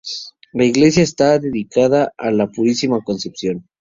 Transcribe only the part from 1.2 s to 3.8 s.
dedicada a La Purísima Concepción.